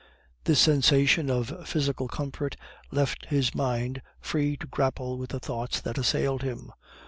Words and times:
This 0.45 0.59
sensation 0.59 1.29
of 1.29 1.67
physical 1.69 2.07
comfort 2.07 2.57
left 2.89 3.27
his 3.27 3.53
mind 3.53 4.01
free 4.19 4.57
to 4.57 4.65
grapple 4.65 5.19
with 5.19 5.29
the 5.29 5.39
thoughts 5.39 5.79
that 5.81 5.99
assailed 5.99 6.41
him. 6.41 6.71